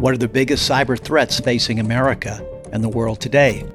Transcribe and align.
What 0.00 0.14
are 0.14 0.16
the 0.16 0.28
biggest 0.28 0.66
cyber 0.66 0.98
threats 0.98 1.40
facing 1.40 1.78
America 1.78 2.42
and 2.72 2.82
the 2.82 2.88
world 2.88 3.20
today? 3.20 3.66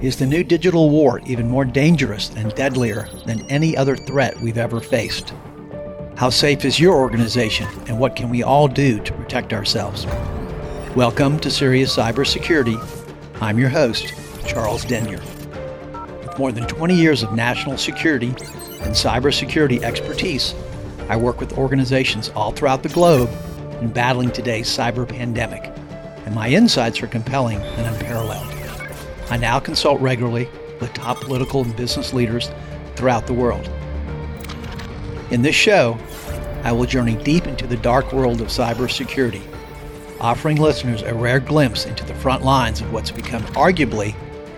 Is 0.00 0.16
the 0.16 0.26
new 0.26 0.42
digital 0.42 0.90
war 0.90 1.20
even 1.26 1.48
more 1.48 1.64
dangerous 1.64 2.30
and 2.30 2.52
deadlier 2.56 3.08
than 3.24 3.48
any 3.48 3.76
other 3.76 3.96
threat 3.96 4.40
we've 4.40 4.58
ever 4.58 4.80
faced? 4.80 5.32
How 6.16 6.28
safe 6.28 6.64
is 6.64 6.80
your 6.80 6.96
organization 6.96 7.68
and 7.86 8.00
what 8.00 8.16
can 8.16 8.30
we 8.30 8.42
all 8.42 8.66
do 8.66 8.98
to 8.98 9.12
protect 9.12 9.52
ourselves? 9.52 10.06
Welcome 10.96 11.38
to 11.38 11.52
Serious 11.52 11.96
Cybersecurity. 11.96 12.76
I'm 13.40 13.56
your 13.56 13.68
host, 13.68 14.12
Charles 14.44 14.84
Denyer. 14.84 15.20
With 16.26 16.36
more 16.36 16.50
than 16.50 16.66
20 16.66 16.96
years 16.96 17.22
of 17.22 17.32
national 17.32 17.78
security 17.78 18.30
and 18.80 18.92
cybersecurity 18.92 19.84
expertise, 19.84 20.52
I 21.08 21.16
work 21.16 21.38
with 21.38 21.56
organizations 21.56 22.30
all 22.30 22.50
throughout 22.50 22.82
the 22.82 22.88
globe 22.88 23.30
in 23.80 23.90
battling 23.90 24.30
today's 24.30 24.68
cyber 24.68 25.08
pandemic, 25.08 25.72
and 26.26 26.34
my 26.34 26.48
insights 26.48 27.02
are 27.02 27.06
compelling 27.06 27.58
and 27.60 27.86
unparalleled. 27.86 28.46
I 29.30 29.36
now 29.36 29.60
consult 29.60 30.00
regularly 30.00 30.48
with 30.80 30.92
top 30.92 31.20
political 31.20 31.62
and 31.62 31.74
business 31.76 32.12
leaders 32.12 32.50
throughout 32.96 33.26
the 33.26 33.32
world. 33.32 33.68
In 35.30 35.42
this 35.42 35.54
show, 35.54 35.98
I 36.64 36.72
will 36.72 36.84
journey 36.84 37.14
deep 37.22 37.46
into 37.46 37.66
the 37.66 37.76
dark 37.76 38.12
world 38.12 38.40
of 38.40 38.48
cybersecurity, 38.48 39.42
offering 40.20 40.56
listeners 40.56 41.02
a 41.02 41.14
rare 41.14 41.40
glimpse 41.40 41.86
into 41.86 42.04
the 42.04 42.14
front 42.14 42.44
lines 42.44 42.80
of 42.80 42.92
what's 42.92 43.10
become 43.10 43.42
arguably 43.54 44.12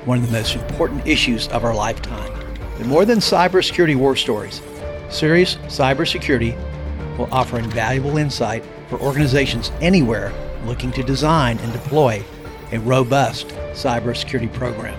one 0.05 0.19
of 0.19 0.27
the 0.27 0.33
most 0.33 0.57
important 0.57 1.07
issues 1.07 1.47
of 1.49 1.65
our 1.65 1.75
lifetime. 1.75 2.33
But 2.79 2.87
more 2.87 3.05
than 3.05 3.19
cybersecurity 3.19 3.95
war 3.95 4.17
stories, 4.17 4.63
Serious 5.11 5.57
Cybersecurity 5.67 6.59
will 7.19 7.29
offer 7.33 7.59
invaluable 7.59 8.19
insight 8.19 8.65
for 8.89 8.99
organizations 9.01 9.71
anywhere 9.81 10.33
looking 10.65 10.93
to 10.93 11.03
design 11.03 11.59
and 11.59 11.73
deploy 11.73 12.23
a 12.73 12.79
robust 12.81 13.49
cybersecurity 13.73 14.53
program. 14.53 14.99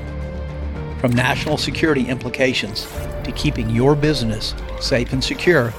From 1.00 1.12
national 1.12 1.58
security 1.58 2.08
implications 2.08 2.88
to 3.24 3.32
keeping 3.34 3.70
your 3.70 3.96
business 3.96 4.54
safe 4.80 5.12
and 5.12 5.24
secure, 5.24 5.74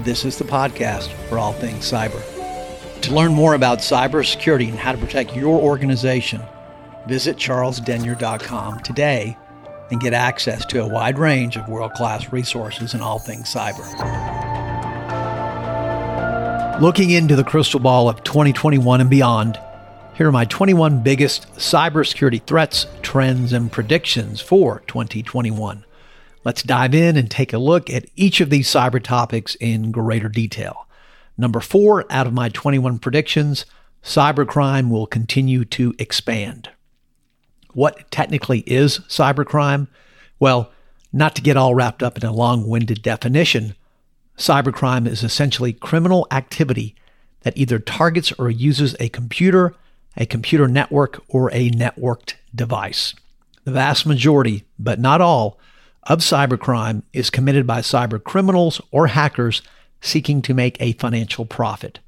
this 0.00 0.24
is 0.24 0.38
the 0.38 0.44
podcast 0.44 1.12
for 1.28 1.38
all 1.38 1.52
things 1.52 1.90
cyber. 1.90 2.22
To 3.02 3.14
learn 3.14 3.34
more 3.34 3.54
about 3.54 3.78
cybersecurity 3.78 4.68
and 4.68 4.78
how 4.78 4.92
to 4.92 4.98
protect 4.98 5.36
your 5.36 5.60
organization, 5.60 6.40
visit 7.06 7.36
charlesdenyer.com 7.36 8.80
today 8.80 9.36
and 9.90 10.00
get 10.00 10.14
access 10.14 10.64
to 10.66 10.82
a 10.82 10.88
wide 10.88 11.18
range 11.18 11.56
of 11.56 11.68
world 11.68 11.92
class 11.92 12.32
resources 12.32 12.94
in 12.94 13.02
all 13.02 13.18
things 13.18 13.52
cyber. 13.52 14.33
Looking 16.80 17.10
into 17.10 17.36
the 17.36 17.44
crystal 17.44 17.78
ball 17.78 18.08
of 18.08 18.24
2021 18.24 19.00
and 19.00 19.08
beyond, 19.08 19.60
here 20.16 20.26
are 20.26 20.32
my 20.32 20.44
21 20.44 21.04
biggest 21.04 21.48
cybersecurity 21.52 22.44
threats, 22.44 22.88
trends, 23.00 23.52
and 23.52 23.70
predictions 23.70 24.40
for 24.40 24.80
2021. 24.88 25.84
Let's 26.42 26.64
dive 26.64 26.92
in 26.92 27.16
and 27.16 27.30
take 27.30 27.52
a 27.52 27.58
look 27.58 27.88
at 27.90 28.06
each 28.16 28.40
of 28.40 28.50
these 28.50 28.68
cyber 28.68 29.00
topics 29.00 29.54
in 29.60 29.92
greater 29.92 30.28
detail. 30.28 30.88
Number 31.38 31.60
four 31.60 32.06
out 32.10 32.26
of 32.26 32.32
my 32.32 32.48
21 32.48 32.98
predictions 32.98 33.66
cybercrime 34.02 34.90
will 34.90 35.06
continue 35.06 35.64
to 35.66 35.94
expand. 36.00 36.70
What 37.72 38.10
technically 38.10 38.60
is 38.60 38.98
cybercrime? 39.08 39.86
Well, 40.40 40.72
not 41.12 41.36
to 41.36 41.42
get 41.42 41.56
all 41.56 41.76
wrapped 41.76 42.02
up 42.02 42.18
in 42.18 42.24
a 42.24 42.32
long 42.32 42.68
winded 42.68 43.00
definition, 43.00 43.76
cybercrime 44.36 45.06
is 45.06 45.22
essentially 45.22 45.72
criminal 45.72 46.26
activity 46.30 46.94
that 47.42 47.56
either 47.56 47.78
targets 47.78 48.32
or 48.32 48.50
uses 48.50 48.96
a 48.98 49.08
computer, 49.08 49.74
a 50.16 50.26
computer 50.26 50.66
network, 50.66 51.22
or 51.28 51.50
a 51.52 51.70
networked 51.70 52.34
device. 52.54 53.14
The 53.64 53.72
vast 53.72 54.06
majority, 54.06 54.64
but 54.78 54.98
not 54.98 55.20
all, 55.20 55.58
of 56.02 56.18
cybercrime 56.20 57.02
is 57.12 57.30
committed 57.30 57.66
by 57.66 57.80
cybercriminals 57.80 58.80
or 58.90 59.08
hackers 59.08 59.62
seeking 60.00 60.42
to 60.42 60.54
make 60.54 60.76
a 60.80 60.92
financial 60.92 61.46
profit. 61.46 61.98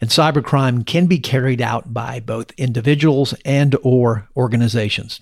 And 0.00 0.10
cybercrime 0.10 0.86
can 0.86 1.06
be 1.06 1.18
carried 1.18 1.60
out 1.60 1.92
by 1.92 2.20
both 2.20 2.52
individuals 2.52 3.34
and 3.44 3.76
or 3.82 4.28
organizations. 4.36 5.20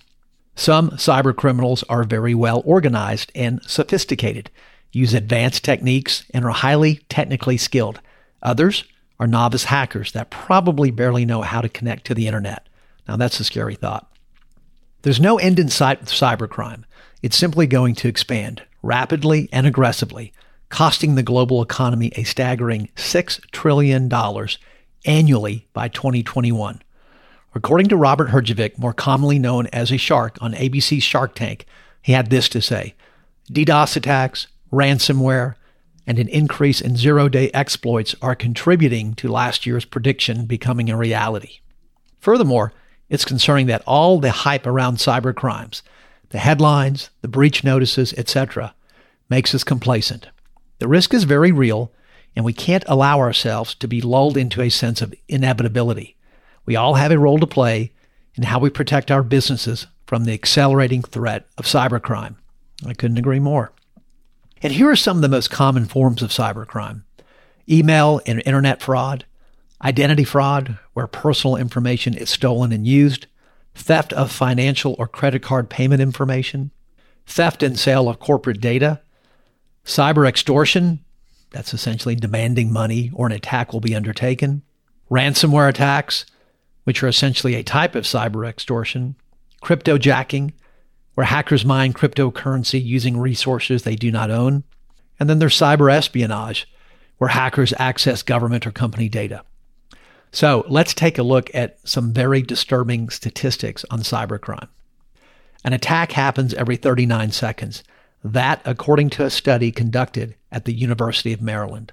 Some 0.55 0.91
cybercriminals 0.93 1.85
are 1.89 2.05
very 2.05 2.35
well 2.35 2.63
organized 2.65 3.31
and 3.35 3.63
sophisticated, 3.65 4.51
use 4.93 5.15
advanced 5.15 5.65
techniques, 5.65 6.25
and 6.33 6.45
are 6.45 6.51
highly 6.51 6.97
technically 7.09 7.57
skilled. 7.57 8.01
Others 8.43 8.85
are 9.19 9.27
novice 9.27 9.65
hackers 9.65 10.13
that 10.13 10.31
probably 10.31 10.91
barely 10.91 11.25
know 11.25 11.43
how 11.43 11.61
to 11.61 11.69
connect 11.69 12.07
to 12.07 12.15
the 12.15 12.27
internet. 12.27 12.69
Now, 13.09 13.17
that's 13.17 13.41
a 13.41 13.45
scary 13.45 13.75
thought. 13.75 14.11
There's 15.03 15.21
no 15.21 15.39
end 15.39 15.59
in 15.59 15.69
sight 15.69 16.01
with 16.01 16.09
cybercrime. 16.11 16.85
It's 17.23 17.37
simply 17.37 17.67
going 17.67 17.95
to 17.97 18.09
expand 18.09 18.63
rapidly 18.83 19.49
and 19.53 19.67
aggressively 19.67 20.33
costing 20.69 21.15
the 21.15 21.23
global 21.23 21.63
economy 21.63 22.13
a 22.17 22.25
staggering 22.25 22.89
$6 22.97 23.41
trillion 23.51 24.11
annually 25.05 25.69
by 25.73 25.89
2021. 25.89 26.83
According 27.55 27.89
to 27.89 27.97
Robert 27.97 28.29
Herjavec, 28.29 28.79
more 28.79 28.93
commonly 28.93 29.39
known 29.39 29.67
as 29.69 29.91
a 29.91 29.97
shark 29.97 30.37
on 30.41 30.53
ABC's 30.55 31.03
Shark 31.03 31.35
Tank, 31.35 31.65
he 32.03 32.13
had 32.13 32.31
this 32.31 32.49
to 32.51 32.61
say 32.61 32.95
DDoS 33.51 33.97
attacks, 33.97 34.49
ransomware, 34.73 35.55
and 36.07 36.19
an 36.19 36.29
increase 36.29 36.81
in 36.81 36.97
zero 36.97 37.29
day 37.29 37.51
exploits 37.53 38.15
are 38.23 38.35
contributing 38.35 39.15
to 39.15 39.29
last 39.29 39.67
year's 39.67 39.85
prediction 39.85 40.47
becoming 40.47 40.89
a 40.89 40.97
reality. 40.97 41.61
Furthermore, 42.21 42.73
it's 43.09 43.25
concerning 43.25 43.67
that 43.67 43.83
all 43.87 44.19
the 44.19 44.31
hype 44.31 44.67
around 44.67 44.97
cyber 44.97 45.35
crimes, 45.35 45.83
the 46.31 46.39
headlines, 46.39 47.11
the 47.23 47.29
breach 47.29 47.63
notices, 47.63 48.13
etc., 48.15 48.75
makes 49.29 49.55
us 49.55 49.65
complacent. 49.65 50.29
The 50.79 50.89
risk 50.89 51.15
is 51.15 51.25
very 51.25 51.53
real, 51.53 51.93
and 52.35 52.45
we 52.45 52.53
can't 52.53 52.85
allow 52.87 53.19
ourselves 53.19 53.75
to 53.77 53.89
be 53.89 54.01
lulled 54.01 54.37
into 54.37 54.61
a 54.61 54.69
sense 54.69 55.01
of 55.01 55.15
inevitability. 55.29 56.17
We 56.65 56.77
all 56.77 56.95
have 56.95 57.13
a 57.13 57.19
role 57.19 57.39
to 57.39 57.47
play 57.47 57.93
in 58.35 58.43
how 58.45 58.59
we 58.59 58.71
protect 58.71 59.11
our 59.11 59.23
businesses 59.23 59.87
from 60.07 60.25
the 60.25 60.35
accelerating 60.35 61.03
threat 61.03 61.47
of 61.57 61.65
cybercrime. 61.65 62.37
I 62.87 62.93
couldn't 62.93 63.19
agree 63.19 63.41
more. 63.41 63.73
And 64.63 64.73
here 64.73 64.91
are 64.91 64.97
some 64.97 65.19
of 65.19 65.23
the 65.23 65.29
most 65.29 65.51
common 65.51 65.87
forms 65.87 66.23
of 66.23 66.31
cybercrime 66.31 67.03
email 67.69 68.21
and 68.27 68.41
internet 68.47 68.81
fraud, 68.81 69.25
identity 69.83 70.23
fraud, 70.23 70.79
where 70.93 71.09
personal 71.09 71.57
information 71.57 72.15
is 72.15 72.31
stolen 72.31 72.71
and 72.73 72.87
used, 72.87 73.27
theft 73.75 74.13
of 74.13 74.31
financial 74.31 74.95
or 75.01 75.09
credit 75.09 75.43
card 75.43 75.69
payment 75.69 76.01
information, 76.01 76.71
theft 77.27 77.65
and 77.65 77.77
sale 77.77 78.09
of 78.09 78.21
corporate 78.21 78.61
data, 78.61 79.01
Cyber 79.87 80.29
extortion, 80.29 80.99
that's 81.51 81.73
essentially 81.73 82.17
demanding 82.17 82.73
money 82.73 83.13
or 83.15 83.27
an 83.27 83.33
attack 83.33 83.73
will 83.73 83.81
be 83.81 83.95
undertaken. 83.95 84.63
Ransomware 85.09 85.69
attacks, 85.69 86.27
which 86.83 87.03
are 87.03 87.09
essentially 87.09 87.55
a 87.55 87.63
type 87.63 87.95
of 87.95 88.03
cyber 88.03 88.47
extortion. 88.47 89.15
Cryptojacking, 89.63 90.53
where 91.17 91.25
hackers 91.25 91.65
mine 91.65 91.95
cryptocurrency 91.95 92.85
using 92.85 93.17
resources 93.17 93.83
they 93.83 93.97
do 93.97 94.13
not 94.13 94.31
own. 94.31 94.63
And 95.19 95.31
then 95.31 95.39
there's 95.39 95.57
cyber 95.57 95.91
espionage, 95.91 96.69
where 97.17 97.31
hackers 97.31 97.73
access 97.79 98.23
government 98.23 98.67
or 98.67 98.71
company 98.71 99.09
data. 99.09 99.43
So 100.31 100.67
let's 100.69 100.93
take 100.93 101.17
a 101.17 101.23
look 101.23 101.51
at 101.55 101.79
some 101.89 102.13
very 102.13 102.43
disturbing 102.43 103.09
statistics 103.09 103.83
on 103.91 104.01
cybercrime. 104.01 104.69
An 105.65 105.73
attack 105.73 106.13
happens 106.13 106.53
every 106.53 106.77
39 106.77 107.31
seconds. 107.31 107.83
That, 108.23 108.61
according 108.67 109.09
to 109.11 109.25
a 109.25 109.31
study 109.31 109.73
conducted 109.73 110.35
at 110.53 110.67
the 110.67 110.75
University 110.75 111.33
of 111.33 111.41
Maryland. 111.41 111.93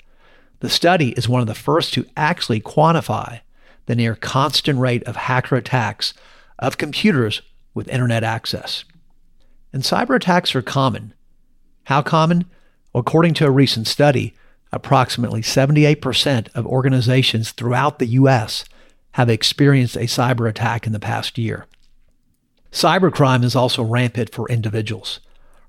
The 0.60 0.70
study 0.70 1.12
is 1.12 1.30
one 1.30 1.40
of 1.40 1.48
the 1.48 1.56
first 1.56 1.94
to 1.94 2.06
actually 2.18 2.60
quantify 2.60 3.40
the 3.86 3.96
near 3.96 4.16
constant 4.16 4.80
rate 4.80 5.04
of 5.04 5.16
hacker 5.16 5.56
attacks 5.56 6.14
of 6.60 6.78
computers 6.78 7.42
with 7.74 7.88
internet 7.88 8.26
access. 8.26 8.84
And 9.74 9.84
cyber 9.84 10.16
attacks 10.16 10.56
are 10.56 10.62
common. 10.62 11.14
How 11.86 12.02
common? 12.02 12.46
According 12.96 13.34
to 13.36 13.48
a 13.48 13.52
recent 13.52 13.88
study, 13.88 14.36
approximately 14.72 15.42
78% 15.42 16.48
of 16.56 16.66
organizations 16.66 17.52
throughout 17.52 18.00
the 18.00 18.06
U.S. 18.08 18.66
have 19.14 19.30
experienced 19.30 19.96
a 19.96 20.02
cyber 20.02 20.48
attack 20.48 20.86
in 20.86 20.94
the 20.94 21.00
past 21.00 21.38
year. 21.38 21.66
Cybercrime 22.72 23.44
is 23.44 23.56
also 23.56 23.84
rampant 23.84 24.32
for 24.32 24.48
individuals. 24.50 25.20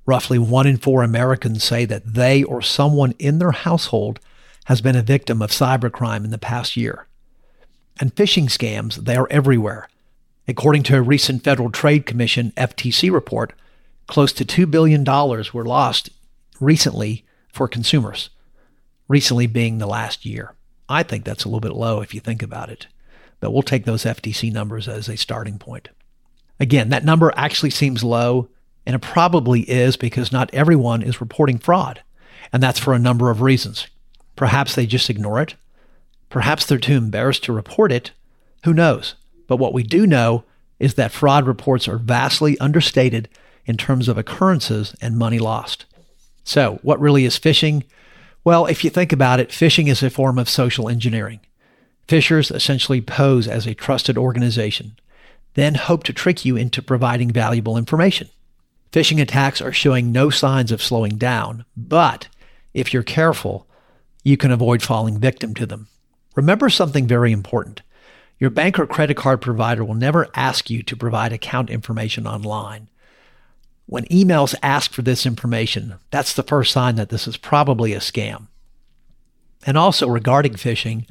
Roughly 0.07 0.39
one 0.39 0.67
in 0.67 0.77
four 0.77 1.03
Americans 1.03 1.65
say 1.65 1.85
that 1.87 2.15
they 2.15 2.43
or 2.43 2.61
someone 2.63 3.15
in 3.19 3.39
their 3.39 3.53
household 3.53 4.21
has 4.67 4.81
been 4.81 4.97
a 4.97 5.03
victim 5.03 5.43
of 5.43 5.51
cybercrime 5.51 6.25
in 6.25 6.31
the 6.31 6.39
past 6.39 6.77
year. 6.77 7.07
And 8.01 8.15
phishing 8.15 8.47
scams, 8.47 8.97
they 8.97 9.17
are 9.17 9.29
everywhere. 9.31 9.89
According 10.49 10.83
to 10.85 10.97
a 10.97 11.03
recent 11.03 11.45
Federal 11.45 11.71
Trade 11.71 12.07
Commission 12.07 12.53
FTC 12.57 13.11
report, 13.11 13.55
close 14.07 14.33
to 14.35 14.45
$2 14.45 14.71
billion 14.71 15.05
were 15.05 15.65
lost 15.65 16.11
recently 16.61 17.25
for 17.53 17.69
consumers, 17.69 18.31
recently 19.09 19.47
being 19.47 19.79
the 19.79 19.87
last 19.87 20.25
year. 20.27 20.55
I 20.89 21.03
think 21.03 21.25
that's 21.25 21.45
a 21.45 21.49
little 21.49 21.61
bit 21.61 21.73
low 21.75 22.01
if 22.01 22.15
you 22.15 22.21
think 22.21 22.43
about 22.43 22.71
it. 22.71 22.87
but 23.41 23.51
we'll 23.51 23.63
take 23.63 23.85
those 23.85 24.05
FTC 24.05 24.51
numbers 24.53 24.89
as 24.89 25.09
a 25.09 25.17
starting 25.17 25.59
point. 25.59 25.91
Again, 26.59 26.89
that 26.91 27.05
number 27.05 27.33
actually 27.37 27.71
seems 27.71 28.03
low, 28.03 28.49
and 28.87 28.97
it 28.97 29.03
probably 29.03 29.63
is 29.63 29.97
because 29.97 30.33
not 30.33 30.53
everyone 30.55 31.03
is 31.03 31.21
reporting 31.21 31.59
fraud. 31.59 32.03
And 32.53 32.63
that's 32.63 32.79
for 32.79 32.95
a 32.95 32.99
number 32.99 33.31
of 33.31 33.43
reasons. 33.43 33.87
Perhaps 34.37 34.75
they 34.75 34.87
just 34.87 35.11
ignore 35.11 35.41
it. 35.41 35.57
Perhaps 36.29 36.67
they're 36.67 36.79
too 36.79 36.97
embarrassed 36.97 37.45
to 37.45 37.53
report 37.53 37.93
it. 37.93 38.13
Who 38.65 38.73
knows? 38.73 39.15
But 39.47 39.57
what 39.59 39.75
we 39.75 39.83
do 39.83 40.07
know 40.07 40.45
is 40.79 40.95
that 40.95 41.13
fraud 41.13 41.47
reports 41.47 41.87
are 41.87 41.99
vastly 41.99 42.59
understated 42.59 43.29
in 43.67 43.77
terms 43.77 44.09
of 44.09 44.19
occurrences 44.19 44.95
and 45.01 45.17
money 45.17 45.39
lost. 45.39 45.87
So, 46.45 46.79
what 46.83 47.01
really 47.01 47.25
is 47.25 47.39
phishing? 47.39 47.85
Well, 48.45 48.67
if 48.67 48.85
you 48.85 48.91
think 48.91 49.13
about 49.13 49.41
it, 49.41 49.49
phishing 49.49 49.89
is 49.89 50.03
a 50.03 50.11
form 50.11 50.39
of 50.39 50.49
social 50.49 50.89
engineering. 50.89 51.41
Phishers 52.07 52.55
essentially 52.55 53.01
pose 53.01 53.49
as 53.49 53.67
a 53.67 53.75
trusted 53.75 54.19
organization, 54.19 54.99
then 55.55 55.75
hope 55.75 56.05
to 56.05 56.13
trick 56.13 56.45
you 56.45 56.57
into 56.57 56.83
providing 56.83 57.31
valuable 57.31 57.79
information. 57.79 58.29
Phishing 58.93 59.21
attacks 59.21 59.63
are 59.63 59.73
showing 59.73 60.13
no 60.13 60.29
signs 60.31 60.71
of 60.71 60.83
slowing 60.83 61.17
down, 61.17 61.65
but 61.77 62.29
if 62.75 62.93
you're 62.93 63.03
careful, 63.03 63.67
you 64.23 64.37
can 64.37 64.51
avoid 64.51 64.83
falling 64.83 65.19
victim 65.19 65.55
to 65.55 65.67
them. 65.67 65.89
Remember 66.37 66.69
something 66.69 67.07
very 67.07 67.33
important. 67.33 67.83
Your 68.39 68.51
bank 68.51 68.79
or 68.79 68.87
credit 68.87 69.17
card 69.17 69.41
provider 69.41 69.85
will 69.85 69.95
never 69.95 70.29
ask 70.35 70.69
you 70.69 70.83
to 70.83 70.97
provide 70.97 71.33
account 71.33 71.71
information 71.71 72.27
online. 72.27 72.89
When 73.87 74.05
emails 74.07 74.55
ask 74.63 74.93
for 74.93 75.03
this 75.03 75.27
information, 75.27 75.97
that's 76.11 76.33
the 76.33 76.43
first 76.43 76.73
sign 76.73 76.97
that 76.97 77.11
this 77.11 77.29
is 77.29 77.37
probably 77.37 77.93
a 77.93 77.99
scam. 77.99 78.47
And 79.67 79.77
also 79.77 80.09
regarding 80.09 80.55
phishing, 80.55 81.07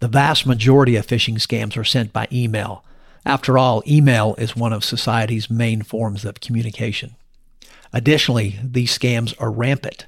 the 0.00 0.08
vast 0.08 0.46
majority 0.46 0.96
of 0.96 1.06
phishing 1.06 1.36
scams 1.36 1.76
are 1.76 1.84
sent 1.84 2.12
by 2.12 2.28
email. 2.32 2.84
After 3.24 3.56
all, 3.58 3.82
email 3.86 4.34
is 4.38 4.56
one 4.56 4.72
of 4.72 4.84
society's 4.84 5.50
main 5.50 5.82
forms 5.82 6.24
of 6.24 6.40
communication. 6.40 7.14
Additionally, 7.92 8.58
these 8.62 8.96
scams 8.96 9.34
are 9.40 9.50
rampant, 9.50 10.06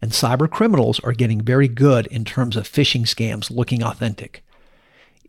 and 0.00 0.12
cyber 0.12 0.50
criminals 0.50 1.00
are 1.00 1.12
getting 1.12 1.40
very 1.40 1.68
good 1.68 2.06
in 2.06 2.24
terms 2.24 2.56
of 2.56 2.68
phishing 2.68 3.02
scams 3.02 3.50
looking 3.50 3.82
authentic. 3.82 4.44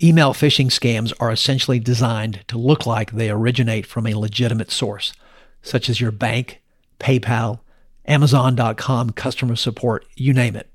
Email 0.02 0.34
phishing 0.34 0.68
scams 0.68 1.12
are 1.20 1.32
essentially 1.32 1.80
designed 1.80 2.44
to 2.48 2.58
look 2.58 2.86
like 2.86 3.12
they 3.12 3.30
originate 3.30 3.88
from 3.88 4.06
a 4.06 4.14
legitimate 4.14 4.72
source 4.72 5.12
such 5.68 5.90
as 5.90 6.00
your 6.00 6.12
bank, 6.12 6.62
PayPal, 7.00 7.60
Amazon.com 8.06 9.12
customer 9.12 9.56
support, 9.56 10.06
you 10.16 10.34
name 10.34 10.56
it. 10.56 10.70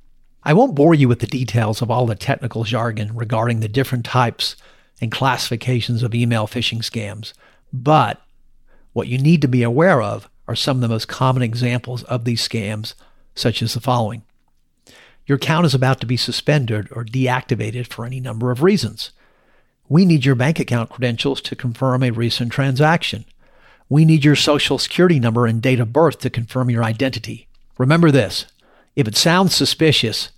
I 0.45 0.53
won't 0.53 0.75
bore 0.75 0.95
you 0.95 1.09
with 1.09 1.21
the 1.21 1.27
details 1.27 1.81
of 1.81 1.91
all 1.91 2.07
the 2.07 2.15
technical 2.15 2.65
jargon 2.65 3.15
regarding 3.15 3.61
the 3.61 3.69
different 3.69 4.05
types 4.05 4.57
and 5.01 5.11
classifications 5.11 6.03
of 6.03 6.15
email 6.15 6.47
phishing 6.47 6.79
scams, 6.79 7.33
but 7.73 8.21
what 8.93 9.09
you 9.09 9.19
need 9.19 9.41
to 9.43 9.49
be 9.49 9.63
aware 9.63 10.03
of 10.03 10.29
are 10.47 10.55
some 10.55 10.77
of 10.77 10.81
the 10.83 10.89
most 10.89 11.09
common 11.09 11.43
examples 11.43 12.03
of 12.05 12.25
these 12.25 12.47
scams, 12.47 12.95
such 13.35 13.63
as 13.63 13.75
the 13.75 13.81
following. 13.81 14.23
Your 15.27 15.37
account 15.37 15.65
is 15.67 15.75
about 15.75 16.01
to 16.01 16.07
be 16.07 16.17
suspended 16.17 16.89
or 16.93 17.05
deactivated 17.05 17.87
for 17.87 18.05
any 18.05 18.21
number 18.21 18.51
of 18.51 18.63
reasons. 18.63 19.13
We 19.89 20.05
need 20.05 20.25
your 20.25 20.35
bank 20.35 20.59
account 20.59 20.91
credentials 20.91 21.41
to 21.43 21.57
confirm 21.57 22.03
a 22.03 22.11
recent 22.11 22.53
transaction. 22.53 23.25
We 23.89 24.05
need 24.05 24.25
your 24.25 24.37
social 24.37 24.79
security 24.79 25.21
number 25.21 25.47
and 25.47 25.61
date 25.61 25.81
of 25.81 25.93
birth 25.93 26.19
to 26.21 26.31
confirm 26.31 26.71
your 26.71 26.85
identity. 26.85 27.49
Remember 27.79 28.11
this 28.11 28.47
if 28.95 29.09
it 29.09 29.17
sounds 29.17 29.55
suspicious, 29.55 30.31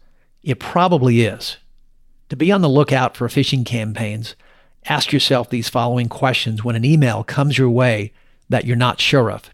it 0.43 0.61
probably 0.61 1.23
is. 1.23 1.57
To 2.29 2.37
be 2.37 2.53
on 2.53 2.63
the 2.63 2.69
lookout 2.69 3.17
for 3.17 3.29
phishing 3.29 3.67
campaigns, 3.67 4.35
ask 4.87 5.13
yourself 5.13 5.51
these 5.51 5.69
following 5.69 6.09
questions 6.09 6.65
when 6.65 6.77
an 6.77 6.85
email 6.85 7.25
comes 7.25 7.59
your 7.59 7.71
way 7.71 8.13
that 8.49 8.65
you're 8.65 8.77
not 8.77 9.01
sure 9.01 9.31
of. 9.31 9.51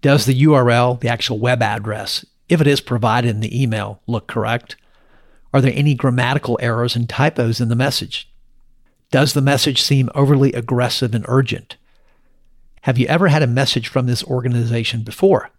Does 0.00 0.26
the 0.26 0.42
URL, 0.42 0.98
the 1.00 1.08
actual 1.08 1.38
web 1.38 1.62
address, 1.62 2.24
if 2.48 2.60
it 2.60 2.66
is 2.66 2.80
provided 2.80 3.30
in 3.30 3.40
the 3.40 3.62
email, 3.62 4.02
look 4.06 4.26
correct? 4.26 4.76
Are 5.54 5.60
there 5.60 5.72
any 5.74 5.94
grammatical 5.94 6.58
errors 6.60 6.96
and 6.96 7.08
typos 7.08 7.60
in 7.60 7.68
the 7.68 7.76
message? 7.76 8.28
Does 9.10 9.32
the 9.32 9.40
message 9.42 9.80
seem 9.80 10.10
overly 10.14 10.52
aggressive 10.52 11.14
and 11.14 11.24
urgent? 11.28 11.76
Have 12.82 12.98
you 12.98 13.06
ever 13.06 13.28
had 13.28 13.44
a 13.44 13.46
message 13.46 13.86
from 13.86 14.06
this 14.06 14.24
organization 14.24 15.02
before 15.02 15.50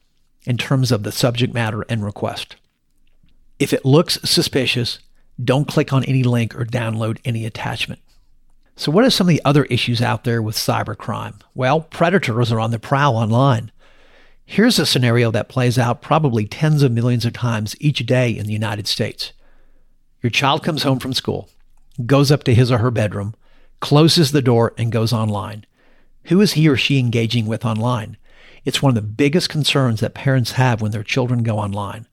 in 0.43 0.57
terms 0.57 0.91
of 0.91 1.03
the 1.03 1.11
subject 1.11 1.53
matter 1.53 1.85
and 1.87 2.03
request? 2.03 2.57
If 3.59 3.71
it 3.71 3.85
looks 3.85 4.19
suspicious, 4.25 4.99
don't 5.41 5.67
click 5.67 5.93
on 5.93 6.03
any 6.03 6.23
link 6.23 6.53
or 6.53 6.65
download 6.65 7.19
any 7.23 7.45
attachment. 7.45 8.01
So, 8.75 8.91
what 8.91 9.05
are 9.05 9.09
some 9.09 9.27
of 9.27 9.29
the 9.29 9.41
other 9.45 9.63
issues 9.65 10.01
out 10.01 10.25
there 10.25 10.41
with 10.41 10.57
cybercrime? 10.57 11.39
Well, 11.55 11.81
predators 11.81 12.51
are 12.51 12.59
on 12.59 12.71
the 12.71 12.79
prowl 12.79 13.15
online. 13.15 13.71
Here's 14.45 14.77
a 14.77 14.85
scenario 14.85 15.31
that 15.31 15.47
plays 15.47 15.79
out 15.79 16.01
probably 16.01 16.45
tens 16.45 16.83
of 16.83 16.91
millions 16.91 17.23
of 17.23 17.31
times 17.31 17.73
each 17.79 18.05
day 18.05 18.31
in 18.31 18.47
the 18.47 18.53
United 18.53 18.85
States. 18.85 19.31
Your 20.21 20.29
child 20.29 20.61
comes 20.61 20.83
home 20.83 20.99
from 20.99 21.13
school, 21.13 21.49
goes 22.05 22.31
up 22.31 22.43
to 22.43 22.53
his 22.53 22.69
or 22.69 22.79
her 22.79 22.91
bedroom, 22.91 23.33
closes 23.79 24.33
the 24.33 24.41
door, 24.41 24.73
and 24.77 24.91
goes 24.91 25.13
online. 25.13 25.65
Who 26.25 26.39
is 26.39 26.53
he 26.53 26.69
or 26.69 26.77
she 26.77 26.99
engaging 26.99 27.47
with 27.47 27.65
online? 27.65 28.17
It's 28.65 28.81
one 28.81 28.91
of 28.91 28.95
the 28.95 29.01
biggest 29.01 29.49
concerns 29.49 29.99
that 29.99 30.13
parents 30.13 30.53
have 30.53 30.81
when 30.81 30.91
their 30.91 31.03
children 31.03 31.43
go 31.43 31.57
online. 31.57 32.07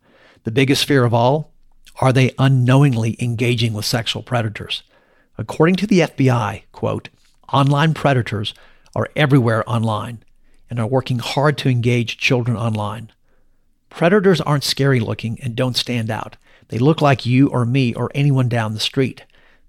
The 0.44 0.50
biggest 0.50 0.84
fear 0.84 1.04
of 1.04 1.14
all 1.14 1.52
are 2.00 2.12
they 2.12 2.34
unknowingly 2.38 3.16
engaging 3.20 3.72
with 3.72 3.84
sexual 3.84 4.22
predators? 4.22 4.82
According 5.36 5.76
to 5.76 5.86
the 5.86 6.00
FBI, 6.00 6.62
quote, 6.72 7.08
online 7.52 7.94
predators 7.94 8.54
are 8.96 9.10
everywhere 9.14 9.68
online 9.68 10.22
and 10.68 10.80
are 10.80 10.86
working 10.86 11.18
hard 11.18 11.58
to 11.58 11.68
engage 11.68 12.18
children 12.18 12.56
online. 12.56 13.12
Predators 13.90 14.40
aren't 14.40 14.64
scary 14.64 15.00
looking 15.00 15.38
and 15.42 15.54
don't 15.54 15.76
stand 15.76 16.10
out. 16.10 16.36
They 16.68 16.78
look 16.78 17.00
like 17.00 17.26
you 17.26 17.48
or 17.48 17.64
me 17.64 17.92
or 17.94 18.10
anyone 18.14 18.48
down 18.48 18.74
the 18.74 18.80
street. 18.80 19.24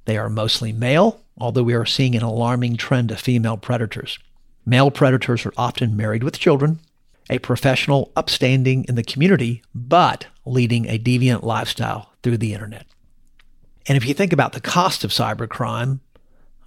They 0.05 0.17
are 0.17 0.29
mostly 0.29 0.71
male, 0.71 1.21
although 1.37 1.63
we 1.63 1.73
are 1.73 1.85
seeing 1.85 2.15
an 2.15 2.23
alarming 2.23 2.77
trend 2.77 3.11
of 3.11 3.19
female 3.19 3.57
predators. 3.57 4.17
Male 4.65 4.91
predators 4.91 5.45
are 5.45 5.53
often 5.57 5.97
married 5.97 6.23
with 6.23 6.39
children, 6.39 6.79
a 7.29 7.39
professional 7.39 8.11
upstanding 8.15 8.85
in 8.87 8.95
the 8.95 9.03
community, 9.03 9.63
but 9.73 10.27
leading 10.45 10.87
a 10.87 10.99
deviant 10.99 11.43
lifestyle 11.43 12.13
through 12.21 12.37
the 12.37 12.53
internet. 12.53 12.85
And 13.87 13.97
if 13.97 14.05
you 14.05 14.13
think 14.13 14.31
about 14.31 14.53
the 14.53 14.61
cost 14.61 15.03
of 15.03 15.11
cybercrime, 15.11 15.99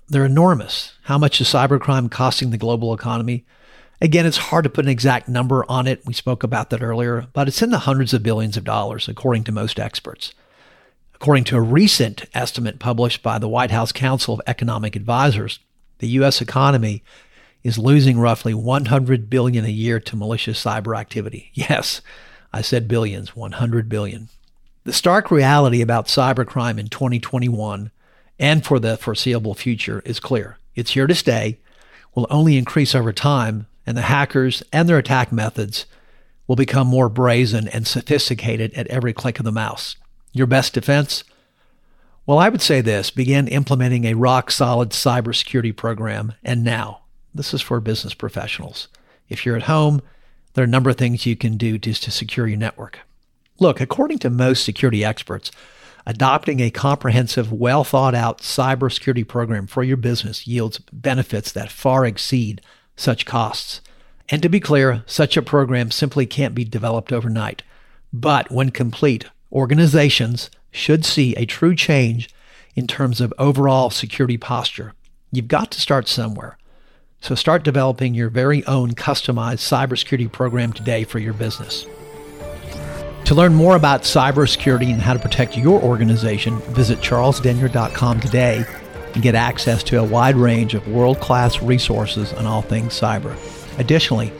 they're 0.08 0.24
enormous. 0.24 0.94
How 1.04 1.18
much 1.18 1.40
is 1.40 1.48
cybercrime 1.48 2.10
costing 2.10 2.50
the 2.50 2.58
global 2.58 2.92
economy? 2.92 3.44
Again, 4.00 4.26
it's 4.26 4.36
hard 4.36 4.64
to 4.64 4.70
put 4.70 4.84
an 4.84 4.90
exact 4.90 5.28
number 5.28 5.64
on 5.70 5.86
it. 5.86 6.04
We 6.04 6.12
spoke 6.12 6.42
about 6.42 6.70
that 6.70 6.82
earlier, 6.82 7.28
but 7.32 7.48
it's 7.48 7.62
in 7.62 7.70
the 7.70 7.78
hundreds 7.80 8.12
of 8.12 8.22
billions 8.22 8.56
of 8.56 8.64
dollars, 8.64 9.08
according 9.08 9.44
to 9.44 9.52
most 9.52 9.78
experts. 9.78 10.34
According 11.14 11.44
to 11.44 11.56
a 11.56 11.62
recent 11.62 12.26
estimate 12.34 12.80
published 12.80 13.22
by 13.22 13.38
the 13.38 13.48
White 13.48 13.70
House 13.70 13.92
Council 13.92 14.34
of 14.34 14.42
Economic 14.46 14.96
Advisors, 14.96 15.60
the 15.98 16.08
U.S. 16.08 16.40
economy 16.40 17.02
is 17.64 17.78
losing 17.78 18.20
roughly 18.20 18.54
100 18.54 19.28
billion 19.28 19.64
a 19.64 19.68
year 19.68 19.98
to 19.98 20.16
malicious 20.16 20.62
cyber 20.62 20.96
activity. 20.96 21.50
Yes, 21.54 22.02
I 22.52 22.60
said 22.60 22.86
billions, 22.86 23.34
100 23.34 23.88
billion. 23.88 24.28
The 24.84 24.92
stark 24.92 25.30
reality 25.30 25.80
about 25.80 26.06
cybercrime 26.06 26.78
in 26.78 26.88
2021 26.88 27.90
and 28.38 28.64
for 28.64 28.78
the 28.78 28.96
foreseeable 28.96 29.54
future 29.54 30.02
is 30.04 30.20
clear. 30.20 30.58
It's 30.74 30.92
here 30.92 31.06
to 31.06 31.14
stay, 31.14 31.58
will 32.14 32.26
only 32.30 32.58
increase 32.58 32.94
over 32.94 33.12
time, 33.12 33.66
and 33.86 33.96
the 33.96 34.02
hackers 34.02 34.62
and 34.72 34.88
their 34.88 34.98
attack 34.98 35.32
methods 35.32 35.86
will 36.46 36.56
become 36.56 36.86
more 36.86 37.08
brazen 37.08 37.68
and 37.68 37.86
sophisticated 37.86 38.74
at 38.74 38.86
every 38.88 39.12
click 39.12 39.38
of 39.38 39.44
the 39.44 39.52
mouse. 39.52 39.96
Your 40.32 40.46
best 40.46 40.74
defense? 40.74 41.24
Well, 42.26 42.38
I 42.38 42.48
would 42.48 42.62
say 42.62 42.80
this 42.80 43.10
begin 43.10 43.48
implementing 43.48 44.04
a 44.04 44.14
rock 44.14 44.50
solid 44.50 44.90
cybersecurity 44.90 45.74
program, 45.74 46.34
and 46.42 46.62
now. 46.62 47.03
This 47.34 47.52
is 47.52 47.60
for 47.60 47.80
business 47.80 48.14
professionals. 48.14 48.88
If 49.28 49.44
you're 49.44 49.56
at 49.56 49.64
home, 49.64 50.00
there 50.54 50.62
are 50.62 50.66
a 50.66 50.70
number 50.70 50.90
of 50.90 50.96
things 50.96 51.26
you 51.26 51.36
can 51.36 51.56
do 51.56 51.78
just 51.78 52.04
to 52.04 52.10
secure 52.10 52.46
your 52.46 52.58
network. 52.58 53.00
Look, 53.58 53.80
according 53.80 54.18
to 54.20 54.30
most 54.30 54.64
security 54.64 55.04
experts, 55.04 55.50
adopting 56.06 56.60
a 56.60 56.70
comprehensive, 56.70 57.52
well 57.52 57.82
thought 57.82 58.14
out 58.14 58.38
cybersecurity 58.38 59.26
program 59.26 59.66
for 59.66 59.82
your 59.82 59.96
business 59.96 60.46
yields 60.46 60.78
benefits 60.92 61.50
that 61.52 61.72
far 61.72 62.04
exceed 62.04 62.60
such 62.96 63.26
costs. 63.26 63.80
And 64.28 64.42
to 64.42 64.48
be 64.48 64.60
clear, 64.60 65.02
such 65.06 65.36
a 65.36 65.42
program 65.42 65.90
simply 65.90 66.26
can't 66.26 66.54
be 66.54 66.64
developed 66.64 67.12
overnight. 67.12 67.62
But 68.12 68.50
when 68.50 68.70
complete, 68.70 69.26
organizations 69.52 70.50
should 70.70 71.04
see 71.04 71.34
a 71.34 71.46
true 71.46 71.74
change 71.74 72.30
in 72.74 72.86
terms 72.86 73.20
of 73.20 73.34
overall 73.38 73.90
security 73.90 74.36
posture. 74.36 74.94
You've 75.30 75.48
got 75.48 75.70
to 75.72 75.80
start 75.80 76.08
somewhere. 76.08 76.58
So 77.24 77.34
start 77.34 77.62
developing 77.62 78.12
your 78.12 78.28
very 78.28 78.62
own 78.66 78.92
customized 78.92 79.64
cybersecurity 79.64 80.30
program 80.30 80.74
today 80.74 81.04
for 81.04 81.18
your 81.18 81.32
business. 81.32 81.86
To 83.24 83.34
learn 83.34 83.54
more 83.54 83.76
about 83.76 84.02
cybersecurity 84.02 84.92
and 84.92 85.00
how 85.00 85.14
to 85.14 85.18
protect 85.18 85.56
your 85.56 85.80
organization, 85.80 86.58
visit 86.74 86.98
charlesdenyer.com 86.98 88.20
today 88.20 88.66
and 89.14 89.22
get 89.22 89.34
access 89.34 89.82
to 89.84 90.00
a 90.00 90.04
wide 90.04 90.36
range 90.36 90.74
of 90.74 90.86
world 90.86 91.18
class 91.18 91.62
resources 91.62 92.34
on 92.34 92.44
all 92.44 92.60
things 92.60 92.92
cyber. 92.92 93.34
Additionally, 93.78 94.30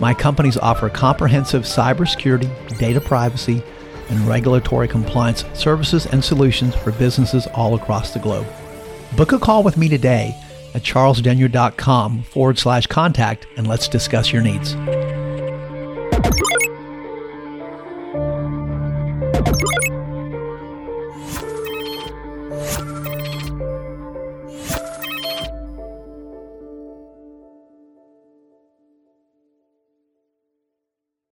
my 0.00 0.12
companies 0.12 0.56
offer 0.56 0.88
comprehensive 0.88 1.62
cybersecurity, 1.62 2.76
data 2.76 3.00
privacy, 3.00 3.62
and 4.08 4.18
regulatory 4.26 4.88
compliance 4.88 5.44
services 5.54 6.06
and 6.06 6.24
solutions 6.24 6.74
for 6.74 6.90
businesses 6.90 7.46
all 7.54 7.76
across 7.76 8.12
the 8.12 8.18
globe. 8.18 8.48
Book 9.16 9.30
a 9.30 9.38
call 9.38 9.62
with 9.62 9.76
me 9.76 9.88
today 9.88 10.36
at 10.74 10.82
charlesdenyer.com 10.82 12.22
forward 12.22 12.58
slash 12.58 12.86
contact 12.86 13.46
and 13.56 13.66
let's 13.66 13.88
discuss 13.88 14.32
your 14.32 14.42
needs. 14.42 14.74